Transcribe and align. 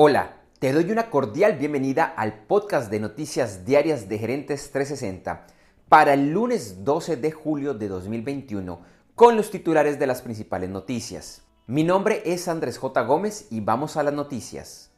Hola, 0.00 0.36
te 0.60 0.72
doy 0.72 0.92
una 0.92 1.10
cordial 1.10 1.58
bienvenida 1.58 2.04
al 2.04 2.44
podcast 2.46 2.88
de 2.88 3.00
noticias 3.00 3.64
diarias 3.64 4.08
de 4.08 4.16
Gerentes 4.16 4.70
360 4.70 5.44
para 5.88 6.14
el 6.14 6.30
lunes 6.30 6.84
12 6.84 7.16
de 7.16 7.32
julio 7.32 7.74
de 7.74 7.88
2021 7.88 8.80
con 9.16 9.36
los 9.36 9.50
titulares 9.50 9.98
de 9.98 10.06
las 10.06 10.22
principales 10.22 10.70
noticias. 10.70 11.42
Mi 11.66 11.82
nombre 11.82 12.22
es 12.24 12.46
Andrés 12.46 12.78
J. 12.78 13.02
Gómez 13.02 13.48
y 13.50 13.58
vamos 13.58 13.96
a 13.96 14.04
las 14.04 14.14
noticias. 14.14 14.92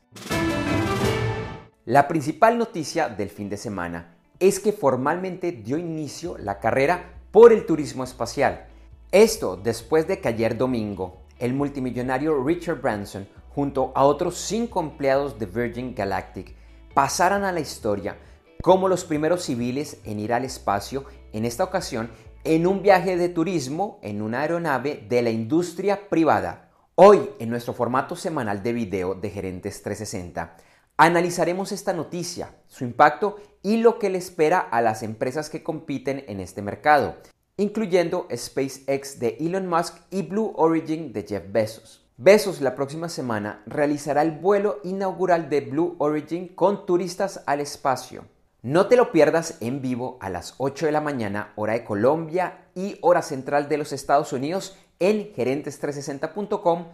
La 1.86 2.06
principal 2.06 2.58
noticia 2.58 3.08
del 3.08 3.30
fin 3.30 3.48
de 3.48 3.56
semana 3.56 4.18
es 4.38 4.60
que 4.60 4.74
formalmente 4.74 5.50
dio 5.50 5.78
inicio 5.78 6.36
la 6.36 6.60
carrera 6.60 7.14
por 7.30 7.54
el 7.54 7.64
turismo 7.64 8.04
espacial. 8.04 8.66
Esto 9.12 9.56
después 9.56 10.06
de 10.06 10.20
que 10.20 10.28
ayer 10.28 10.58
domingo 10.58 11.22
el 11.38 11.54
multimillonario 11.54 12.44
Richard 12.44 12.82
Branson 12.82 13.26
junto 13.54 13.92
a 13.94 14.04
otros 14.04 14.36
cinco 14.36 14.80
empleados 14.80 15.38
de 15.38 15.46
Virgin 15.46 15.94
Galactic, 15.94 16.54
pasaran 16.94 17.44
a 17.44 17.52
la 17.52 17.60
historia 17.60 18.16
como 18.62 18.88
los 18.88 19.04
primeros 19.04 19.44
civiles 19.44 19.98
en 20.04 20.20
ir 20.20 20.32
al 20.32 20.44
espacio, 20.44 21.04
en 21.32 21.44
esta 21.44 21.64
ocasión 21.64 22.10
en 22.44 22.66
un 22.66 22.82
viaje 22.82 23.16
de 23.16 23.28
turismo 23.28 23.98
en 24.02 24.22
una 24.22 24.40
aeronave 24.40 25.04
de 25.08 25.22
la 25.22 25.30
industria 25.30 26.08
privada. 26.08 26.70
Hoy, 26.94 27.30
en 27.38 27.50
nuestro 27.50 27.74
formato 27.74 28.16
semanal 28.16 28.62
de 28.62 28.72
video 28.72 29.14
de 29.14 29.30
Gerentes 29.30 29.82
360, 29.82 30.56
analizaremos 30.96 31.72
esta 31.72 31.92
noticia, 31.92 32.54
su 32.66 32.84
impacto 32.84 33.36
y 33.62 33.78
lo 33.78 33.98
que 33.98 34.10
le 34.10 34.18
espera 34.18 34.58
a 34.58 34.80
las 34.80 35.02
empresas 35.02 35.50
que 35.50 35.62
compiten 35.62 36.24
en 36.28 36.40
este 36.40 36.62
mercado, 36.62 37.16
incluyendo 37.56 38.26
SpaceX 38.34 39.18
de 39.18 39.36
Elon 39.40 39.66
Musk 39.66 39.96
y 40.10 40.22
Blue 40.22 40.52
Origin 40.56 41.12
de 41.12 41.26
Jeff 41.26 41.44
Bezos. 41.50 42.09
Besos 42.22 42.60
la 42.60 42.74
próxima 42.74 43.08
semana 43.08 43.62
realizará 43.64 44.20
el 44.20 44.32
vuelo 44.32 44.80
inaugural 44.84 45.48
de 45.48 45.62
Blue 45.62 45.96
Origin 45.96 46.48
con 46.48 46.84
turistas 46.84 47.42
al 47.46 47.60
espacio. 47.60 48.26
No 48.60 48.88
te 48.88 48.96
lo 48.96 49.10
pierdas 49.10 49.56
en 49.60 49.80
vivo 49.80 50.18
a 50.20 50.28
las 50.28 50.52
8 50.58 50.84
de 50.84 50.92
la 50.92 51.00
mañana, 51.00 51.54
hora 51.56 51.72
de 51.72 51.82
Colombia 51.82 52.66
y 52.74 52.98
hora 53.00 53.22
central 53.22 53.70
de 53.70 53.78
los 53.78 53.94
Estados 53.94 54.34
Unidos 54.34 54.76
en 54.98 55.32
gerentes360.com 55.32 56.88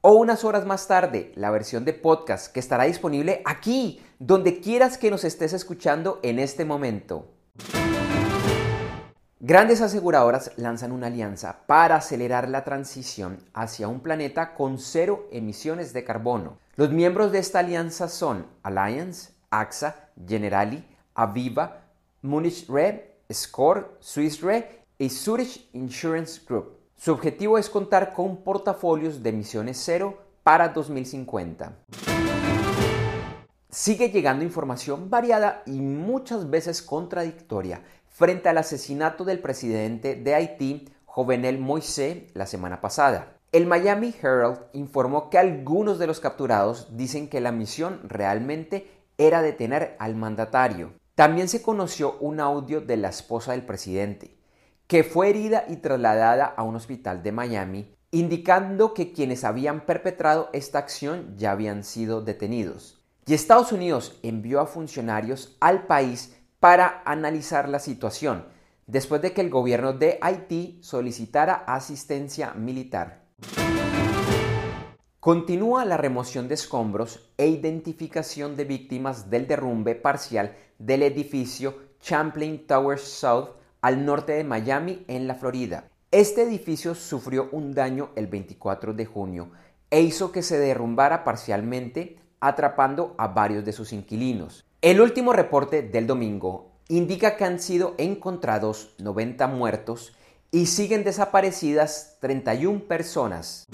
o 0.00 0.12
unas 0.12 0.44
horas 0.44 0.64
más 0.64 0.88
tarde 0.88 1.32
la 1.34 1.50
versión 1.50 1.84
de 1.84 1.92
podcast 1.92 2.50
que 2.50 2.60
estará 2.60 2.84
disponible 2.84 3.42
aquí, 3.44 4.00
donde 4.18 4.60
quieras 4.60 4.96
que 4.96 5.10
nos 5.10 5.24
estés 5.24 5.52
escuchando 5.52 6.20
en 6.22 6.38
este 6.38 6.64
momento. 6.64 7.28
Grandes 9.42 9.80
aseguradoras 9.80 10.52
lanzan 10.56 10.92
una 10.92 11.06
alianza 11.06 11.60
para 11.66 11.96
acelerar 11.96 12.46
la 12.50 12.62
transición 12.62 13.38
hacia 13.54 13.88
un 13.88 14.00
planeta 14.00 14.52
con 14.52 14.76
cero 14.76 15.28
emisiones 15.32 15.94
de 15.94 16.04
carbono. 16.04 16.58
Los 16.76 16.90
miembros 16.90 17.32
de 17.32 17.38
esta 17.38 17.60
alianza 17.60 18.08
son 18.08 18.46
Alliance, 18.62 19.32
AXA, 19.48 20.10
Generali, 20.28 20.84
Aviva, 21.14 21.84
Munich 22.20 22.68
Re, 22.68 23.16
Score, 23.32 23.96
Swiss 24.00 24.42
Re 24.42 24.84
y 24.98 25.08
Zurich 25.08 25.70
Insurance 25.72 26.42
Group. 26.46 26.76
Su 26.98 27.12
objetivo 27.12 27.56
es 27.56 27.70
contar 27.70 28.12
con 28.12 28.44
portafolios 28.44 29.22
de 29.22 29.30
emisiones 29.30 29.80
cero 29.82 30.18
para 30.42 30.68
2050. 30.68 31.78
Sigue 33.70 34.10
llegando 34.10 34.44
información 34.44 35.08
variada 35.08 35.62
y 35.64 35.80
muchas 35.80 36.50
veces 36.50 36.82
contradictoria 36.82 37.80
frente 38.10 38.48
al 38.48 38.58
asesinato 38.58 39.24
del 39.24 39.38
presidente 39.38 40.14
de 40.14 40.34
Haití, 40.34 40.88
Jovenel 41.06 41.58
Moisés, 41.58 42.24
la 42.34 42.46
semana 42.46 42.80
pasada. 42.80 43.36
El 43.52 43.66
Miami 43.66 44.14
Herald 44.22 44.60
informó 44.74 45.30
que 45.30 45.38
algunos 45.38 45.98
de 45.98 46.06
los 46.06 46.20
capturados 46.20 46.96
dicen 46.96 47.28
que 47.28 47.40
la 47.40 47.50
misión 47.50 48.00
realmente 48.04 48.88
era 49.18 49.42
detener 49.42 49.96
al 49.98 50.14
mandatario. 50.14 50.92
También 51.14 51.48
se 51.48 51.62
conoció 51.62 52.16
un 52.20 52.40
audio 52.40 52.80
de 52.80 52.96
la 52.96 53.08
esposa 53.08 53.52
del 53.52 53.66
presidente, 53.66 54.36
que 54.86 55.02
fue 55.02 55.30
herida 55.30 55.64
y 55.68 55.76
trasladada 55.76 56.44
a 56.46 56.62
un 56.62 56.76
hospital 56.76 57.22
de 57.22 57.32
Miami, 57.32 57.94
indicando 58.12 58.94
que 58.94 59.12
quienes 59.12 59.44
habían 59.44 59.84
perpetrado 59.86 60.48
esta 60.52 60.78
acción 60.78 61.34
ya 61.36 61.52
habían 61.52 61.84
sido 61.84 62.22
detenidos. 62.22 63.00
Y 63.26 63.34
Estados 63.34 63.72
Unidos 63.72 64.18
envió 64.22 64.60
a 64.60 64.66
funcionarios 64.66 65.56
al 65.60 65.86
país 65.86 66.39
para 66.60 67.02
analizar 67.06 67.68
la 67.68 67.78
situación, 67.78 68.44
después 68.86 69.22
de 69.22 69.32
que 69.32 69.40
el 69.40 69.50
gobierno 69.50 69.94
de 69.94 70.18
Haití 70.20 70.78
solicitara 70.82 71.64
asistencia 71.66 72.52
militar. 72.52 73.24
Continúa 75.20 75.84
la 75.84 75.96
remoción 75.96 76.48
de 76.48 76.54
escombros 76.54 77.30
e 77.36 77.46
identificación 77.46 78.56
de 78.56 78.64
víctimas 78.64 79.28
del 79.28 79.46
derrumbe 79.46 79.94
parcial 79.94 80.56
del 80.78 81.02
edificio 81.02 81.90
Champlain 82.00 82.66
Towers 82.66 83.02
South 83.02 83.50
al 83.82 84.04
norte 84.04 84.32
de 84.32 84.44
Miami, 84.44 85.04
en 85.08 85.26
la 85.26 85.34
Florida. 85.34 85.88
Este 86.10 86.42
edificio 86.42 86.94
sufrió 86.94 87.48
un 87.52 87.72
daño 87.72 88.10
el 88.16 88.26
24 88.26 88.94
de 88.94 89.06
junio 89.06 89.50
e 89.90 90.02
hizo 90.02 90.32
que 90.32 90.42
se 90.42 90.58
derrumbara 90.58 91.24
parcialmente, 91.24 92.18
atrapando 92.40 93.14
a 93.18 93.28
varios 93.28 93.64
de 93.64 93.72
sus 93.72 93.92
inquilinos. 93.92 94.69
El 94.82 95.02
último 95.02 95.34
reporte 95.34 95.82
del 95.82 96.06
domingo 96.06 96.72
indica 96.88 97.36
que 97.36 97.44
han 97.44 97.60
sido 97.60 97.94
encontrados 97.98 98.94
90 98.96 99.46
muertos 99.46 100.16
y 100.50 100.66
siguen 100.66 101.04
desaparecidas 101.04 102.16
31 102.20 102.84
personas. 102.88 103.66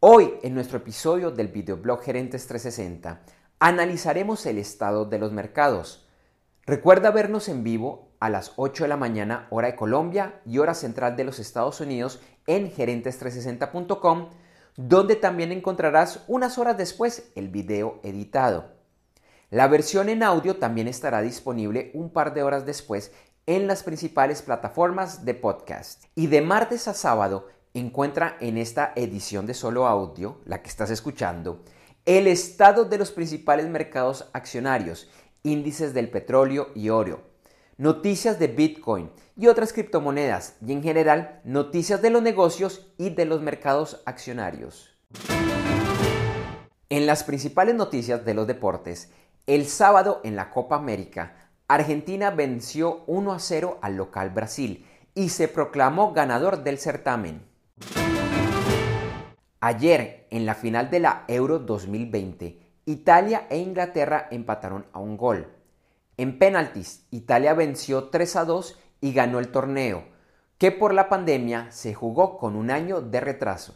Hoy, 0.00 0.34
en 0.42 0.54
nuestro 0.54 0.78
episodio 0.78 1.30
del 1.30 1.46
videoblog 1.46 2.02
Gerentes 2.02 2.48
360, 2.48 3.22
analizaremos 3.60 4.44
el 4.46 4.58
estado 4.58 5.04
de 5.04 5.20
los 5.20 5.30
mercados. 5.30 6.08
Recuerda 6.66 7.12
vernos 7.12 7.48
en 7.48 7.62
vivo 7.62 8.16
a 8.18 8.28
las 8.28 8.54
8 8.56 8.82
de 8.82 8.88
la 8.88 8.96
mañana 8.96 9.46
hora 9.50 9.68
de 9.68 9.76
Colombia 9.76 10.40
y 10.44 10.58
hora 10.58 10.74
central 10.74 11.14
de 11.14 11.22
los 11.22 11.38
Estados 11.38 11.80
Unidos 11.80 12.18
en 12.48 12.72
gerentes360.com, 12.72 14.30
donde 14.76 15.14
también 15.14 15.52
encontrarás 15.52 16.24
unas 16.26 16.58
horas 16.58 16.76
después 16.76 17.30
el 17.36 17.50
video 17.50 18.00
editado. 18.02 18.81
La 19.52 19.68
versión 19.68 20.08
en 20.08 20.22
audio 20.22 20.56
también 20.56 20.88
estará 20.88 21.20
disponible 21.20 21.90
un 21.92 22.08
par 22.08 22.32
de 22.32 22.42
horas 22.42 22.64
después 22.64 23.12
en 23.44 23.66
las 23.66 23.82
principales 23.82 24.40
plataformas 24.40 25.26
de 25.26 25.34
podcast. 25.34 26.04
Y 26.14 26.28
de 26.28 26.40
martes 26.40 26.88
a 26.88 26.94
sábado 26.94 27.48
encuentra 27.74 28.38
en 28.40 28.56
esta 28.56 28.94
edición 28.96 29.44
de 29.44 29.52
solo 29.52 29.86
audio, 29.86 30.40
la 30.46 30.62
que 30.62 30.70
estás 30.70 30.90
escuchando, 30.90 31.60
el 32.06 32.28
estado 32.28 32.86
de 32.86 32.96
los 32.96 33.12
principales 33.12 33.68
mercados 33.68 34.30
accionarios, 34.32 35.10
índices 35.42 35.92
del 35.92 36.08
petróleo 36.08 36.68
y 36.74 36.88
oro, 36.88 37.20
noticias 37.76 38.38
de 38.38 38.46
Bitcoin 38.46 39.10
y 39.36 39.48
otras 39.48 39.74
criptomonedas 39.74 40.56
y 40.66 40.72
en 40.72 40.82
general 40.82 41.42
noticias 41.44 42.00
de 42.00 42.08
los 42.08 42.22
negocios 42.22 42.86
y 42.96 43.10
de 43.10 43.26
los 43.26 43.42
mercados 43.42 44.00
accionarios. 44.06 44.96
En 46.88 47.06
las 47.06 47.24
principales 47.24 47.74
noticias 47.74 48.24
de 48.24 48.34
los 48.34 48.46
deportes, 48.46 49.10
el 49.46 49.66
sábado 49.66 50.20
en 50.24 50.36
la 50.36 50.50
Copa 50.50 50.76
América, 50.76 51.34
Argentina 51.66 52.30
venció 52.30 53.02
1 53.06 53.32
a 53.32 53.38
0 53.38 53.78
al 53.82 53.96
local 53.96 54.30
Brasil 54.30 54.86
y 55.14 55.30
se 55.30 55.48
proclamó 55.48 56.12
ganador 56.12 56.62
del 56.62 56.78
certamen. 56.78 57.42
Ayer, 59.60 60.26
en 60.30 60.46
la 60.46 60.54
final 60.54 60.90
de 60.90 61.00
la 61.00 61.24
Euro 61.28 61.58
2020, 61.58 62.60
Italia 62.84 63.46
e 63.48 63.58
Inglaterra 63.58 64.28
empataron 64.30 64.86
a 64.92 64.98
un 64.98 65.16
gol. 65.16 65.48
En 66.16 66.38
penaltis, 66.38 67.06
Italia 67.10 67.54
venció 67.54 68.10
3 68.10 68.36
a 68.36 68.44
2 68.44 68.78
y 69.00 69.12
ganó 69.12 69.38
el 69.38 69.48
torneo, 69.48 70.04
que 70.58 70.72
por 70.72 70.94
la 70.94 71.08
pandemia 71.08 71.70
se 71.70 71.94
jugó 71.94 72.38
con 72.38 72.54
un 72.54 72.70
año 72.70 73.00
de 73.00 73.20
retraso. 73.20 73.74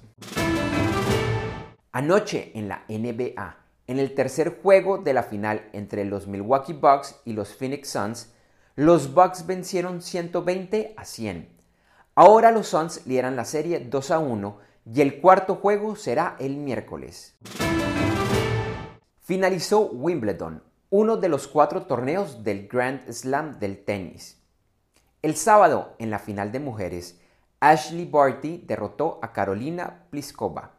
Anoche 1.92 2.52
en 2.54 2.68
la 2.68 2.84
NBA, 2.88 3.65
en 3.86 3.98
el 3.98 4.14
tercer 4.14 4.60
juego 4.62 4.98
de 4.98 5.12
la 5.12 5.22
final 5.22 5.68
entre 5.72 6.04
los 6.04 6.26
Milwaukee 6.26 6.72
Bucks 6.72 7.20
y 7.24 7.32
los 7.32 7.54
Phoenix 7.54 7.90
Suns, 7.90 8.32
los 8.74 9.14
Bucks 9.14 9.46
vencieron 9.46 10.02
120 10.02 10.94
a 10.96 11.04
100. 11.04 11.48
Ahora 12.14 12.50
los 12.50 12.68
Suns 12.68 13.06
lideran 13.06 13.36
la 13.36 13.44
serie 13.44 13.80
2 13.80 14.10
a 14.10 14.18
1 14.18 14.58
y 14.92 15.00
el 15.00 15.20
cuarto 15.20 15.56
juego 15.56 15.96
será 15.96 16.36
el 16.38 16.56
miércoles. 16.56 17.36
Finalizó 19.20 19.90
Wimbledon, 19.90 20.62
uno 20.90 21.16
de 21.16 21.28
los 21.28 21.48
cuatro 21.48 21.82
torneos 21.86 22.44
del 22.44 22.68
Grand 22.68 23.10
Slam 23.10 23.58
del 23.58 23.84
tenis. 23.84 24.40
El 25.22 25.34
sábado, 25.36 25.96
en 25.98 26.10
la 26.10 26.20
final 26.20 26.52
de 26.52 26.60
mujeres, 26.60 27.20
Ashley 27.58 28.04
Barty 28.04 28.62
derrotó 28.64 29.18
a 29.22 29.32
Carolina 29.32 30.06
Pliskova. 30.10 30.75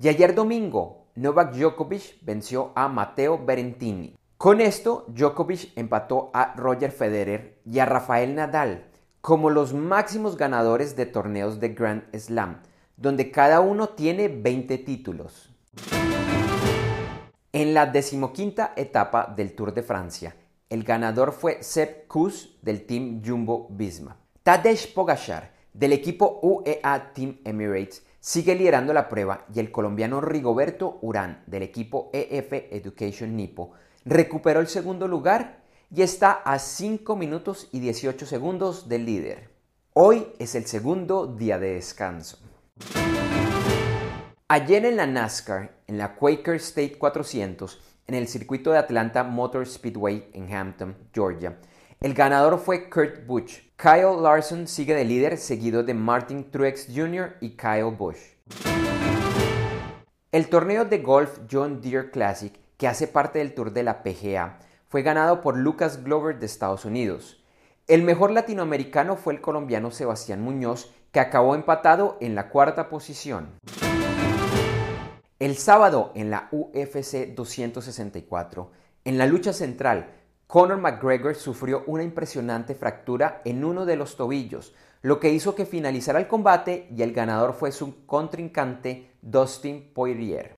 Y 0.00 0.06
ayer 0.06 0.32
domingo, 0.32 1.08
Novak 1.16 1.54
Djokovic 1.56 2.18
venció 2.22 2.70
a 2.76 2.86
Matteo 2.86 3.44
Berentini. 3.44 4.14
Con 4.36 4.60
esto, 4.60 5.04
Djokovic 5.08 5.72
empató 5.74 6.30
a 6.32 6.54
Roger 6.54 6.92
Federer 6.92 7.58
y 7.64 7.80
a 7.80 7.84
Rafael 7.84 8.36
Nadal 8.36 8.84
como 9.20 9.50
los 9.50 9.74
máximos 9.74 10.36
ganadores 10.36 10.94
de 10.94 11.06
torneos 11.06 11.58
de 11.58 11.70
Grand 11.70 12.04
Slam, 12.16 12.62
donde 12.96 13.32
cada 13.32 13.58
uno 13.58 13.88
tiene 13.88 14.28
20 14.28 14.78
títulos. 14.78 15.52
En 17.52 17.74
la 17.74 17.86
decimoquinta 17.86 18.74
etapa 18.76 19.26
del 19.36 19.56
Tour 19.56 19.74
de 19.74 19.82
Francia, 19.82 20.36
el 20.70 20.84
ganador 20.84 21.32
fue 21.32 21.60
Sepp 21.64 22.06
Kuss 22.06 22.56
del 22.62 22.86
Team 22.86 23.20
Jumbo 23.26 23.66
Visma. 23.70 24.16
Tadej 24.44 24.94
Pogacar 24.94 25.52
del 25.72 25.92
equipo 25.92 26.38
UEA 26.40 27.12
Team 27.12 27.40
Emirates 27.44 28.04
sigue 28.20 28.54
liderando 28.54 28.92
la 28.92 29.08
prueba 29.08 29.44
y 29.54 29.60
el 29.60 29.70
colombiano 29.70 30.20
Rigoberto 30.20 30.98
Urán 31.02 31.42
del 31.46 31.62
equipo 31.62 32.10
EF 32.12 32.52
Education 32.52 33.36
Nipo 33.36 33.72
recuperó 34.04 34.60
el 34.60 34.68
segundo 34.68 35.06
lugar 35.06 35.62
y 35.94 36.02
está 36.02 36.32
a 36.32 36.58
5 36.58 37.16
minutos 37.16 37.68
y 37.72 37.80
18 37.80 38.26
segundos 38.26 38.88
del 38.88 39.06
líder. 39.06 39.50
Hoy 39.94 40.26
es 40.38 40.54
el 40.54 40.66
segundo 40.66 41.26
día 41.26 41.58
de 41.58 41.74
descanso. 41.74 42.38
Ayer 44.48 44.84
en 44.86 44.96
la 44.96 45.06
NASCAR, 45.06 45.76
en 45.86 45.98
la 45.98 46.14
Quaker 46.14 46.54
State 46.56 46.96
400, 46.98 47.80
en 48.06 48.14
el 48.14 48.28
circuito 48.28 48.72
de 48.72 48.78
Atlanta 48.78 49.22
Motor 49.24 49.66
Speedway 49.66 50.30
en 50.32 50.52
Hampton, 50.54 50.96
Georgia, 51.12 51.58
el 52.00 52.14
ganador 52.14 52.58
fue 52.60 52.88
Kurt 52.88 53.26
Busch. 53.26 53.60
Kyle 53.76 54.22
Larson 54.22 54.68
sigue 54.68 54.94
de 54.94 55.04
líder, 55.04 55.36
seguido 55.36 55.82
de 55.82 55.94
Martin 55.94 56.48
Truex 56.50 56.86
Jr. 56.94 57.36
y 57.40 57.56
Kyle 57.56 57.96
Busch. 57.96 58.36
El 60.30 60.48
torneo 60.48 60.84
de 60.84 60.98
golf 60.98 61.40
John 61.50 61.80
Deere 61.80 62.10
Classic, 62.10 62.54
que 62.76 62.86
hace 62.86 63.08
parte 63.08 63.40
del 63.40 63.52
Tour 63.52 63.72
de 63.72 63.82
la 63.82 64.04
PGA, 64.04 64.60
fue 64.88 65.02
ganado 65.02 65.40
por 65.40 65.56
Lucas 65.56 66.04
Glover 66.04 66.38
de 66.38 66.46
Estados 66.46 66.84
Unidos. 66.84 67.42
El 67.88 68.04
mejor 68.04 68.30
latinoamericano 68.30 69.16
fue 69.16 69.32
el 69.32 69.40
colombiano 69.40 69.90
Sebastián 69.90 70.40
Muñoz, 70.40 70.92
que 71.10 71.18
acabó 71.18 71.56
empatado 71.56 72.16
en 72.20 72.36
la 72.36 72.48
cuarta 72.50 72.88
posición. 72.88 73.58
El 75.40 75.56
sábado 75.56 76.12
en 76.14 76.30
la 76.30 76.48
UFC 76.52 77.34
264, 77.34 78.70
en 79.04 79.18
la 79.18 79.26
lucha 79.26 79.52
central, 79.52 80.17
Conor 80.48 80.78
McGregor 80.78 81.34
sufrió 81.34 81.84
una 81.86 82.02
impresionante 82.02 82.74
fractura 82.74 83.42
en 83.44 83.66
uno 83.66 83.84
de 83.84 83.96
los 83.96 84.16
tobillos, 84.16 84.74
lo 85.02 85.20
que 85.20 85.30
hizo 85.30 85.54
que 85.54 85.66
finalizara 85.66 86.18
el 86.18 86.26
combate 86.26 86.88
y 86.90 87.02
el 87.02 87.12
ganador 87.12 87.52
fue 87.52 87.70
su 87.70 88.06
contrincante 88.06 89.10
Dustin 89.20 89.92
Poirier. 89.92 90.54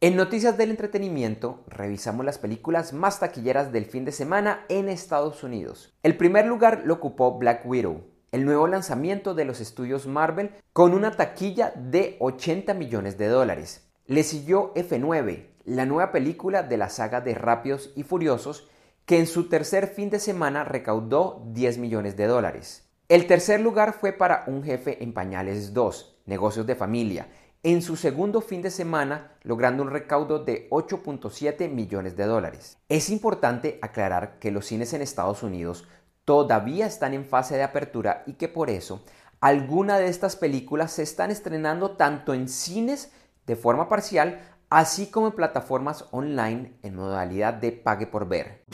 En 0.00 0.14
noticias 0.14 0.56
del 0.56 0.70
entretenimiento, 0.70 1.64
revisamos 1.66 2.24
las 2.24 2.38
películas 2.38 2.92
más 2.92 3.18
taquilleras 3.18 3.72
del 3.72 3.86
fin 3.86 4.04
de 4.04 4.12
semana 4.12 4.64
en 4.68 4.88
Estados 4.88 5.42
Unidos. 5.42 5.92
El 6.04 6.16
primer 6.16 6.46
lugar 6.46 6.82
lo 6.84 6.94
ocupó 6.94 7.36
Black 7.38 7.66
Widow, 7.66 8.04
el 8.30 8.44
nuevo 8.44 8.68
lanzamiento 8.68 9.34
de 9.34 9.46
los 9.46 9.60
estudios 9.60 10.06
Marvel 10.06 10.52
con 10.72 10.94
una 10.94 11.10
taquilla 11.10 11.72
de 11.74 12.14
80 12.20 12.72
millones 12.74 13.18
de 13.18 13.26
dólares. 13.26 13.90
Le 14.06 14.22
siguió 14.22 14.72
F9, 14.74 15.55
la 15.66 15.84
nueva 15.84 16.12
película 16.12 16.62
de 16.62 16.76
la 16.76 16.88
saga 16.88 17.20
de 17.20 17.34
Rápidos 17.34 17.92
y 17.96 18.04
Furiosos, 18.04 18.68
que 19.04 19.18
en 19.18 19.26
su 19.26 19.48
tercer 19.48 19.88
fin 19.88 20.10
de 20.10 20.20
semana 20.20 20.62
recaudó 20.64 21.42
10 21.48 21.78
millones 21.78 22.16
de 22.16 22.26
dólares. 22.26 22.88
El 23.08 23.26
tercer 23.26 23.60
lugar 23.60 23.92
fue 23.92 24.12
para 24.12 24.44
Un 24.46 24.62
jefe 24.62 25.02
en 25.02 25.12
pañales 25.12 25.74
2, 25.74 26.20
Negocios 26.26 26.66
de 26.66 26.76
Familia, 26.76 27.28
en 27.64 27.82
su 27.82 27.96
segundo 27.96 28.40
fin 28.40 28.62
de 28.62 28.70
semana 28.70 29.32
logrando 29.42 29.82
un 29.82 29.90
recaudo 29.90 30.38
de 30.38 30.70
8.7 30.70 31.68
millones 31.68 32.16
de 32.16 32.26
dólares. 32.26 32.78
Es 32.88 33.10
importante 33.10 33.80
aclarar 33.82 34.38
que 34.38 34.52
los 34.52 34.66
cines 34.66 34.92
en 34.92 35.02
Estados 35.02 35.42
Unidos 35.42 35.88
todavía 36.24 36.86
están 36.86 37.12
en 37.12 37.24
fase 37.24 37.56
de 37.56 37.64
apertura 37.64 38.22
y 38.26 38.34
que 38.34 38.48
por 38.48 38.70
eso 38.70 39.02
algunas 39.40 39.98
de 39.98 40.06
estas 40.06 40.36
películas 40.36 40.92
se 40.92 41.02
están 41.02 41.32
estrenando 41.32 41.92
tanto 41.92 42.34
en 42.34 42.48
cines 42.48 43.12
de 43.46 43.56
forma 43.56 43.88
parcial, 43.88 44.40
así 44.70 45.06
como 45.10 45.28
en 45.28 45.32
plataformas 45.34 46.06
online 46.10 46.72
en 46.82 46.96
modalidad 46.96 47.54
de 47.54 47.72
pague 47.72 48.06
por 48.06 48.28
ver. 48.28 48.64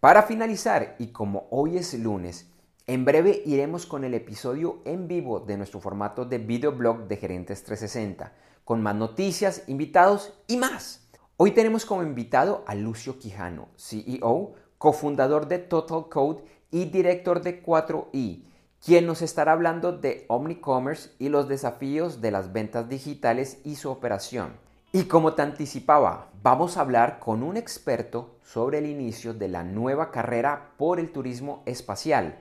Para 0.00 0.22
finalizar, 0.22 0.94
y 0.98 1.08
como 1.08 1.46
hoy 1.50 1.78
es 1.78 1.94
lunes, 1.94 2.50
en 2.86 3.04
breve 3.04 3.42
iremos 3.44 3.86
con 3.86 4.04
el 4.04 4.14
episodio 4.14 4.80
en 4.84 5.08
vivo 5.08 5.40
de 5.40 5.56
nuestro 5.56 5.80
formato 5.80 6.24
de 6.24 6.38
videoblog 6.38 7.08
de 7.08 7.16
Gerentes 7.16 7.64
360, 7.64 8.32
con 8.64 8.82
más 8.82 8.94
noticias, 8.94 9.64
invitados 9.66 10.34
y 10.46 10.56
más. 10.56 11.08
Hoy 11.36 11.50
tenemos 11.50 11.84
como 11.84 12.02
invitado 12.02 12.64
a 12.66 12.74
Lucio 12.74 13.18
Quijano, 13.18 13.68
CEO 13.76 14.54
cofundador 14.78 15.48
de 15.48 15.58
Total 15.58 16.08
Code 16.08 16.44
y 16.70 16.84
director 16.86 17.42
de 17.42 17.62
4i, 17.62 18.44
quien 18.84 19.06
nos 19.06 19.22
estará 19.22 19.52
hablando 19.52 19.92
de 19.92 20.24
Omnicommerce 20.28 21.10
y 21.18 21.28
los 21.28 21.48
desafíos 21.48 22.20
de 22.20 22.30
las 22.30 22.52
ventas 22.52 22.88
digitales 22.88 23.58
y 23.64 23.76
su 23.76 23.90
operación. 23.90 24.52
Y 24.92 25.04
como 25.04 25.34
te 25.34 25.42
anticipaba, 25.42 26.30
vamos 26.42 26.76
a 26.76 26.80
hablar 26.80 27.18
con 27.18 27.42
un 27.42 27.56
experto 27.56 28.36
sobre 28.42 28.78
el 28.78 28.86
inicio 28.86 29.34
de 29.34 29.48
la 29.48 29.62
nueva 29.62 30.10
carrera 30.10 30.70
por 30.76 31.00
el 31.00 31.10
turismo 31.10 31.62
espacial. 31.66 32.38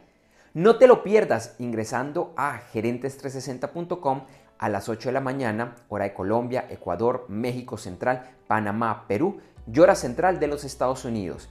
No 0.54 0.78
te 0.78 0.88
lo 0.88 1.04
pierdas 1.04 1.56
ingresando 1.60 2.34
a 2.38 2.62
gerentes360.com 2.72 4.22
a 4.58 4.70
las 4.70 4.88
8 4.88 5.10
de 5.10 5.14
la 5.14 5.20
mañana, 5.20 5.76
hora 5.90 6.06
de 6.06 6.14
Colombia, 6.14 6.66
Ecuador, 6.70 7.26
México 7.28 7.78
Central, 7.78 8.30
Panamá, 8.48 9.06
Perú 9.08 9.42
y 9.72 9.80
hora 9.80 9.96
central 9.96 10.40
de 10.40 10.48
los 10.48 10.64
Estados 10.64 11.04
Unidos. 11.04 11.50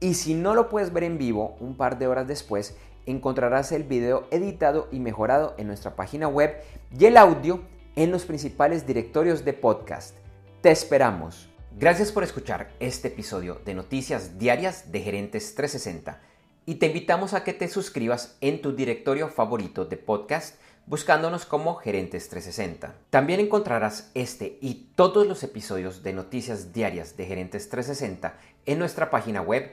Y 0.00 0.14
si 0.14 0.34
no 0.34 0.54
lo 0.54 0.68
puedes 0.68 0.92
ver 0.92 1.04
en 1.04 1.18
vivo, 1.18 1.56
un 1.60 1.76
par 1.76 1.98
de 1.98 2.08
horas 2.08 2.26
después 2.26 2.76
encontrarás 3.06 3.72
el 3.72 3.84
video 3.84 4.26
editado 4.30 4.88
y 4.90 5.00
mejorado 5.00 5.54
en 5.58 5.66
nuestra 5.66 5.96
página 5.96 6.28
web 6.28 6.54
y 6.98 7.04
el 7.06 7.16
audio 7.16 7.62
en 7.96 8.10
los 8.10 8.24
principales 8.24 8.86
directorios 8.86 9.44
de 9.44 9.52
podcast. 9.52 10.16
Te 10.60 10.70
esperamos. 10.70 11.48
Gracias 11.78 12.12
por 12.12 12.22
escuchar 12.22 12.70
este 12.80 13.08
episodio 13.08 13.60
de 13.64 13.74
Noticias 13.74 14.38
Diarias 14.38 14.92
de 14.92 15.00
Gerentes 15.00 15.54
360 15.54 16.20
y 16.66 16.76
te 16.76 16.86
invitamos 16.86 17.34
a 17.34 17.44
que 17.44 17.52
te 17.52 17.68
suscribas 17.68 18.36
en 18.40 18.62
tu 18.62 18.74
directorio 18.74 19.28
favorito 19.28 19.84
de 19.84 19.96
podcast 19.96 20.56
buscándonos 20.86 21.46
como 21.46 21.76
Gerentes 21.76 22.28
360. 22.28 22.94
También 23.10 23.40
encontrarás 23.40 24.10
este 24.14 24.58
y 24.60 24.90
todos 24.94 25.26
los 25.26 25.42
episodios 25.42 26.02
de 26.02 26.12
Noticias 26.12 26.72
Diarias 26.72 27.16
de 27.16 27.26
Gerentes 27.26 27.68
360 27.68 28.38
en 28.66 28.78
nuestra 28.78 29.10
página 29.10 29.40
web 29.40 29.72